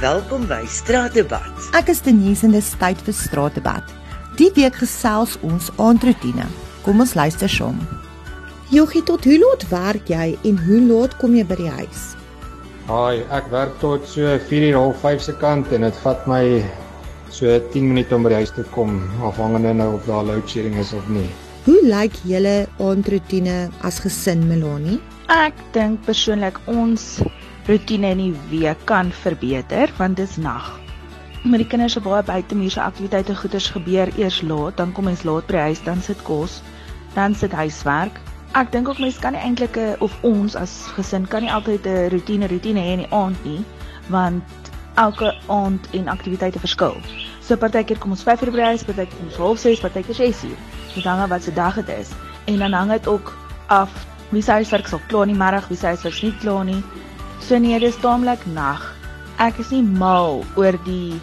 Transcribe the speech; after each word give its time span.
Welkom 0.00 0.46
by 0.48 0.62
Straatdebat. 0.64 1.66
Ek 1.76 1.90
is 1.92 1.98
Denise 2.00 2.46
en 2.46 2.54
dis 2.56 2.70
tyd 2.80 2.96
vir 3.04 3.12
Straatdebat. 3.12 3.90
Die 4.38 4.46
week 4.56 4.78
gesels 4.80 5.34
ons 5.44 5.66
aandroetine. 5.76 6.46
Kom 6.86 7.02
ons 7.04 7.12
luister 7.18 7.52
saam. 7.52 7.76
Joggie, 8.72 9.02
tot 9.04 9.28
hoe 9.28 9.36
laat 9.42 9.66
werk 9.68 10.08
jy 10.08 10.38
en 10.48 10.62
hoe 10.64 10.78
laat 10.86 11.18
kom 11.20 11.34
jy 11.36 11.44
by 11.44 11.58
die 11.58 11.68
huis? 11.74 12.06
Haai, 12.88 13.26
ek 13.28 13.50
werk 13.52 13.74
tot 13.82 14.08
so 14.08 14.38
4:30 14.48 15.20
se 15.26 15.34
kant 15.42 15.68
en 15.76 15.84
dit 15.84 16.00
vat 16.06 16.24
my 16.32 16.40
so 17.28 17.60
10 17.74 17.92
minute 17.92 18.16
om 18.16 18.24
by 18.24 18.32
die 18.32 18.40
huis 18.40 18.56
te 18.56 18.64
kom, 18.72 18.96
afhangende 19.20 19.74
nou 19.82 19.90
of 19.98 20.08
daar 20.08 20.24
load 20.24 20.48
shedding 20.48 20.80
is 20.80 20.94
of 20.96 21.12
nie. 21.12 21.28
Hoe 21.68 21.76
lyk 21.84 22.16
julle 22.24 22.64
aandroetine 22.80 23.68
as 23.84 24.00
gesin, 24.00 24.48
Melanie? 24.48 24.96
Ek 25.28 25.60
dink 25.76 26.00
persoonlik 26.08 26.56
ons 26.72 27.20
rotine 27.66 28.10
in 28.14 28.18
die 28.18 28.34
week 28.50 28.84
kan 28.84 29.12
verbeter 29.12 29.92
want 29.96 30.16
dit 30.16 30.28
is 30.28 30.36
nag. 30.36 30.78
Met 31.42 31.62
die 31.62 31.66
kinders 31.66 31.92
se 31.92 32.00
baie 32.04 32.22
buitemuurse 32.22 32.82
aktiwiteite 32.82 33.36
goeders 33.36 33.70
gebeur 33.72 34.10
eers 34.16 34.42
laat, 34.42 34.76
dan 34.76 34.92
kom 34.92 35.04
mens 35.08 35.22
laat 35.24 35.46
by 35.46 35.56
die 35.56 35.62
huis, 35.70 35.82
dan 35.84 36.02
sit 36.04 36.22
kos, 36.22 36.60
dan 37.14 37.34
sit 37.34 37.52
huiswerk. 37.52 38.20
Ek 38.52 38.72
dink 38.72 38.88
ook 38.88 38.98
mense 38.98 39.20
kan 39.20 39.32
nie 39.32 39.40
eintlik 39.40 39.76
'n 39.76 39.96
of 40.00 40.12
ons 40.22 40.56
as 40.56 40.90
gesin 40.96 41.26
kan 41.26 41.42
nie 41.42 41.52
altyd 41.52 41.86
'n 41.86 42.10
rotine 42.10 42.46
rotine 42.48 42.80
hê 42.80 42.92
in 42.92 43.04
die 43.04 43.12
aand 43.12 43.44
nie, 43.44 43.64
want 44.08 44.44
elke 44.94 45.34
aand 45.46 45.86
en 45.92 46.08
aktiwiteite 46.08 46.58
verskil. 46.58 46.96
So 47.40 47.56
partykeer 47.56 47.98
kom 47.98 48.10
ons 48.10 48.22
5 48.22 48.42
uur 48.42 48.50
by 48.50 48.56
die 48.56 48.70
huis, 48.72 48.84
partykeer 48.84 49.16
kom 49.16 49.26
ons 49.26 49.36
half 49.36 49.58
6, 49.58 49.80
partykeer 49.80 50.14
6 50.14 50.42
uur. 50.44 50.58
Dit 50.94 51.04
hang 51.04 51.20
af 51.20 51.28
wat 51.28 51.42
se 51.42 51.52
dag 51.52 51.74
dit 51.74 51.88
is. 51.88 52.10
En 52.44 52.58
dan 52.58 52.72
hang 52.72 52.90
dit 52.90 53.06
ook 53.06 53.32
af 53.66 53.90
wie 54.30 54.42
se 54.42 54.50
huiswerk 54.50 54.86
sal 54.86 55.00
klaar 55.06 55.22
in 55.22 55.34
die 55.34 55.42
middag, 55.44 55.68
wie 55.68 55.76
se 55.76 55.86
huiswerk 55.86 56.22
nie 56.22 56.34
klaar 56.38 56.64
nie. 56.64 56.82
So 57.50 57.58
nee, 57.58 57.78
dis 57.82 57.96
taamlik 57.98 58.44
nag. 58.54 58.78
Ek 59.42 59.56
is 59.58 59.72
nie 59.74 59.82
mal 59.82 60.44
oor 60.54 60.76
die 60.84 61.16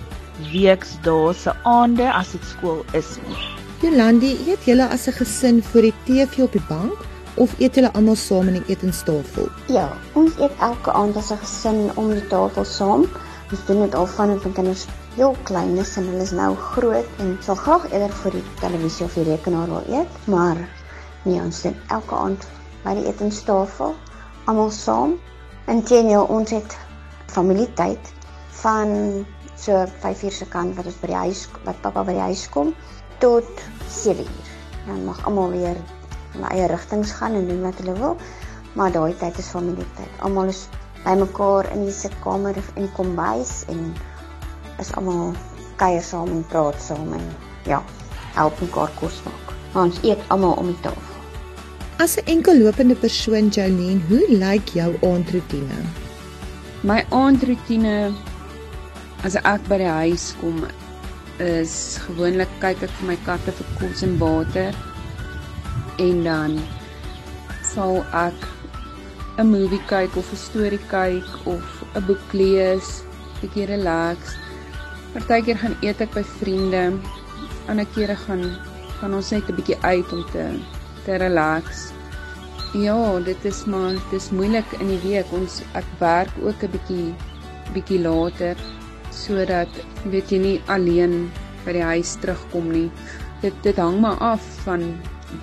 weksdae 0.51 1.29
se 1.39 1.53
aande 1.71 2.03
as 2.11 2.33
dit 2.35 2.47
skool 2.49 2.81
is 2.99 3.13
nie. 3.23 3.37
Jolandi, 3.79 4.33
eet 4.51 4.65
julle 4.67 4.89
as 4.91 5.07
'n 5.07 5.15
gesin 5.19 5.61
voor 5.69 5.85
die 5.87 5.93
TV 6.03 6.43
op 6.43 6.51
die 6.51 6.65
bank 6.67 7.05
of 7.43 7.53
eet 7.63 7.79
julle 7.79 7.91
almal 7.93 8.19
saam 8.19 8.49
aan 8.51 8.59
die 8.59 8.73
etenstafel? 8.73 9.47
Ja, 9.71 9.87
ons 10.19 10.35
eet 10.35 10.51
elke 10.67 10.91
aand 10.91 11.15
as 11.15 11.31
'n 11.31 11.39
gesin 11.45 11.79
om 11.95 12.11
die 12.11 12.27
tafel 12.27 12.65
saam. 12.65 13.07
Ons 13.51 13.63
doen 13.67 13.79
dit 13.85 13.95
al 13.95 14.07
van 14.17 14.29
ons 14.35 14.43
kinders 14.43 14.85
heel 15.15 15.35
klein 15.43 15.77
is 15.77 15.95
en 15.95 16.09
hulle 16.11 16.27
is 16.27 16.35
nou 16.35 16.55
groot 16.55 17.07
en 17.19 17.37
sal 17.39 17.55
graag 17.55 17.87
eerder 17.91 18.11
voor 18.11 18.31
die 18.31 18.43
televisie 18.59 19.05
of 19.05 19.13
die 19.13 19.23
rekenaar 19.23 19.67
wil 19.67 19.83
eet, 19.99 20.11
maar 20.25 20.57
nee, 21.23 21.39
ons 21.39 21.61
sit 21.61 21.75
elke 21.87 22.15
aand 22.15 22.47
by 22.83 22.99
die 22.99 23.07
etenstafel 23.07 23.95
almal 24.45 24.71
saam. 24.71 25.15
Inteendeel, 25.67 26.23
ons 26.31 26.51
het 26.55 26.75
familietyd 27.27 28.11
van 28.61 28.91
so 29.59 29.81
5 29.99 30.21
uur 30.23 30.31
se 30.31 30.45
kant 30.47 30.77
wat 30.77 30.87
ons 30.87 30.99
by 31.01 31.09
die 31.11 31.17
huis 31.25 31.41
wat 31.65 31.81
pappa 31.83 32.05
by 32.07 32.13
die 32.15 32.23
huis 32.29 32.45
kom 32.53 32.69
tot 33.19 33.63
7 33.91 34.23
uur. 34.23 34.51
Dan 34.85 35.01
mag 35.09 35.19
almal 35.27 35.51
weer 35.51 35.75
in 36.37 36.45
eie 36.53 36.69
rigtings 36.71 37.11
gaan 37.17 37.35
en 37.35 37.49
doen 37.51 37.65
wat 37.65 37.81
hulle 37.83 37.97
wil, 37.99 38.15
maar 38.79 38.95
daai 38.95 39.11
tyd 39.19 39.41
is 39.43 39.51
familietyd. 39.51 40.23
Almal 40.23 40.53
is 40.53 40.63
bymekaar 41.03 41.67
in 41.75 41.83
die 41.83 41.97
sitkamer 41.99 42.55
in 42.63 42.85
die 42.85 42.93
kombuis 42.95 43.65
en 43.67 43.91
is 44.79 44.93
almal 44.95 45.35
kuier 45.83 46.05
saam 46.13 46.31
en 46.31 46.47
praat 46.53 46.79
saam 46.79 47.11
en 47.19 47.27
ja, 47.67 47.83
help 48.39 48.63
mekaar 48.63 48.95
kos 49.03 49.19
maak. 49.27 49.55
Maar 49.73 49.91
ons 49.91 50.01
eet 50.07 50.27
almal 50.31 50.55
om 50.63 50.71
die 50.71 50.79
tafel. 50.87 51.06
As 51.99 52.13
'n 52.17 52.27
enkellopende 52.29 52.95
persoon, 52.95 53.49
Jolene, 53.49 54.01
hoe 54.07 54.25
lyk 54.29 54.67
jou 54.77 54.91
aandroetine? 55.01 55.79
My 56.85 56.99
aandroetine 57.09 58.13
as 59.25 59.37
ek 59.41 59.65
by 59.65 59.79
die 59.81 59.89
huis 59.89 60.25
kom 60.37 60.59
is 61.41 61.97
gewoonlik 62.05 62.53
kyk 62.61 62.85
ek 62.85 62.93
vir 62.99 63.09
my 63.09 63.17
katte 63.25 63.55
vir 63.57 63.73
kos 63.79 64.05
en 64.05 64.13
water 64.21 64.77
en 66.05 66.21
dan 66.29 66.61
sal 67.73 68.05
ek 68.21 68.45
'n 69.41 69.49
movie 69.49 69.81
kyk 69.89 70.21
of 70.21 70.29
'n 70.29 70.43
storie 70.45 70.83
kyk 70.93 71.49
of 71.49 71.65
'n 71.97 72.05
boek 72.05 72.29
lees, 72.33 73.01
bietjie 73.41 73.69
relax. 73.73 74.37
Partykeer 75.17 75.57
gaan 75.65 75.77
eet 75.81 76.01
ek 76.01 76.13
by 76.13 76.25
vriende. 76.37 76.93
Ander 77.67 77.89
kere 77.97 78.15
gaan 78.15 78.53
gaan 79.01 79.17
ons 79.17 79.31
net 79.33 79.49
'n 79.49 79.57
bietjie 79.57 79.81
uit 79.81 80.13
om 80.13 80.25
te 80.29 80.76
te 81.07 81.15
relax. 81.21 81.87
Ja, 82.75 83.19
dit 83.23 83.45
is 83.47 83.63
maar 83.65 83.95
dis 84.11 84.29
moeilik 84.35 84.73
in 84.81 84.91
die 84.91 84.99
week. 85.05 85.31
Ons 85.31 85.61
ek 85.79 85.87
werk 86.01 86.33
ook 86.43 86.63
'n 86.63 86.71
bietjie 86.75 87.13
bietjie 87.73 87.99
later 87.99 88.55
sodat 89.11 89.71
weet 90.11 90.31
jy 90.31 90.39
nie 90.39 90.61
alleen 90.67 91.31
by 91.65 91.71
die 91.73 91.83
huis 91.83 92.15
terugkom 92.21 92.71
nie. 92.71 92.91
Dit 93.41 93.55
dit 93.63 93.77
hang 93.77 93.99
maar 94.01 94.19
af 94.19 94.43
van 94.65 94.83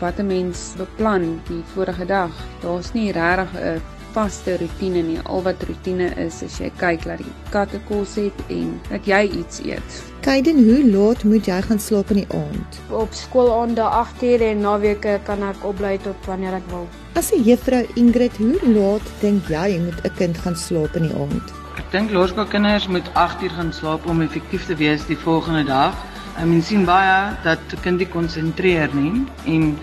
wat 0.00 0.20
'n 0.20 0.26
mens 0.26 0.74
beplan 0.76 1.40
die 1.48 1.62
vorige 1.74 2.06
dag. 2.06 2.32
Daar's 2.62 2.92
nie 2.92 3.12
regtig 3.12 3.50
'n 3.54 3.80
vaste 4.14 4.56
rotine 4.60 5.02
nie. 5.02 5.18
Al 5.24 5.42
wat 5.42 5.62
rotine 5.68 6.10
is, 6.22 6.40
is 6.46 6.58
jy 6.62 6.70
kyk 6.80 7.04
dat 7.08 7.22
die 7.22 7.32
katte 7.52 7.80
kos 7.88 8.16
het 8.20 8.44
en 8.48 8.74
dat 8.88 9.06
jy 9.10 9.22
iets 9.40 9.60
eet. 9.66 9.98
Kaiden, 10.24 10.62
hoe 10.64 10.80
laat 10.88 11.24
moet 11.28 11.46
jy 11.50 11.58
gaan 11.66 11.80
slaap 11.82 12.12
in 12.14 12.22
die 12.22 12.30
aand? 12.36 12.78
Op 12.94 13.12
skool 13.12 13.50
aande 13.52 13.84
8uur 13.84 14.46
en 14.50 14.62
naweke 14.64 15.18
kan 15.26 15.42
ek 15.44 15.66
opbly 15.66 15.98
tot 16.04 16.30
wanneer 16.30 16.56
ek 16.60 16.70
wil. 16.70 16.86
As 17.14 17.32
'n 17.32 17.42
juffrou 17.44 17.84
Ingrid, 17.94 18.36
hoe 18.36 18.58
laat 18.76 19.06
dink 19.20 19.48
jy 19.48 19.78
moet 19.78 20.00
'n 20.04 20.14
kind 20.16 20.38
gaan 20.38 20.56
slaap 20.56 20.96
in 20.96 21.08
die 21.08 21.16
aand? 21.16 21.52
Ek 21.76 21.90
dink 21.90 22.10
laerskoolkinders 22.10 22.88
moet 22.88 23.10
8 23.14 23.42
uur 23.42 23.50
gaan 23.50 23.72
slaap 23.72 24.06
om 24.06 24.22
effektief 24.22 24.66
te 24.66 24.76
wees 24.76 25.06
die 25.06 25.18
volgende 25.18 25.64
dag. 25.64 25.94
Ek 26.38 26.46
meen 26.46 26.62
sien 26.62 26.84
baie 26.84 27.36
dat 27.42 27.58
'n 27.72 27.80
kind 27.82 27.98
nie 27.98 28.08
konsentreer 28.08 28.88
nie 28.94 29.26
en 29.46 29.78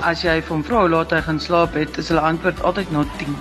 as 0.00 0.22
jy 0.22 0.40
van 0.48 0.62
vra 0.64 0.80
hoe 0.84 0.88
laat 0.92 1.12
hy 1.14 1.20
gaan 1.26 1.40
slaap 1.40 1.74
het, 1.74 1.98
is 1.98 2.08
hulle 2.08 2.20
antwoord 2.20 2.62
altyd 2.62 2.90
na 2.92 3.04
10. 3.18 3.36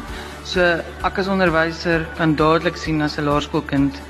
So 0.46 0.62
ek 1.08 1.20
as 1.20 1.30
onderwyser 1.32 2.06
kan 2.18 2.36
dadelik 2.36 2.78
sien 2.78 3.02
as 3.02 3.18
'n 3.18 3.26
laerskoolkind 3.26 4.02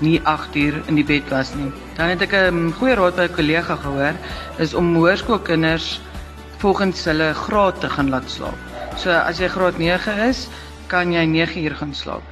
nie 0.00 0.20
8 0.24 0.56
uur 0.56 0.82
in 0.88 0.94
die 0.94 1.04
bed 1.04 1.28
was 1.30 1.54
nie. 1.54 1.72
Dan 1.96 2.08
het 2.08 2.22
ek 2.22 2.34
'n 2.34 2.72
goeie 2.72 2.94
raad 2.94 3.16
by 3.16 3.26
'n 3.28 3.36
kollega 3.36 3.76
gehoor 3.76 4.14
is 4.58 4.74
om 4.74 4.94
hoërskoolkinders 4.94 6.00
volgens 6.58 7.04
hulle 7.04 7.34
graad 7.34 7.80
te 7.80 7.88
gaan 7.88 8.10
laat 8.10 8.30
slaap. 8.30 8.58
So 8.96 9.10
as 9.10 9.38
jy 9.38 9.48
graad 9.48 9.78
9 9.78 10.28
is, 10.28 10.48
kan 10.88 11.12
jy 11.12 11.24
9 11.24 11.64
uur 11.64 11.74
gaan 11.74 11.94
slaap. 11.94 12.22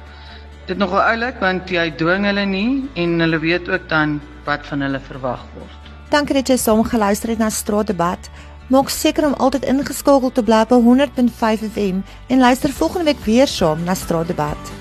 Dit 0.65 0.77
nogal 0.77 1.01
oulik 1.01 1.39
want 1.39 1.69
jy 1.69 1.89
dwing 1.97 2.25
hulle 2.25 2.45
nie 2.45 2.89
en 2.95 3.19
hulle 3.19 3.39
weet 3.39 3.69
ook 3.69 3.89
dan 3.89 4.19
wat 4.45 4.65
van 4.65 4.81
hulle 4.81 4.99
verwag 4.99 5.41
word. 5.55 5.79
Dankie 6.09 6.33
dat 6.33 6.47
jy 6.47 6.57
saam 6.57 6.83
geluister 6.83 7.29
het 7.29 7.37
na 7.37 7.49
Straatdebat. 7.49 8.29
Maak 8.69 8.89
seker 8.93 9.25
om 9.25 9.33
altyd 9.33 9.63
ingeskakel 9.65 10.29
te 10.31 10.43
bly 10.45 10.59
by 10.69 10.77
100.5 10.85 11.63
FM 11.71 12.03
en 12.29 12.43
luister 12.45 12.69
volgende 12.69 13.09
week 13.09 13.25
weer 13.25 13.49
saam 13.49 13.81
na 13.83 13.97
Straatdebat. 13.97 14.78